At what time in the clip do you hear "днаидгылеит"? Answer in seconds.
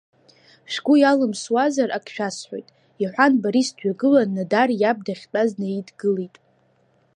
5.55-6.35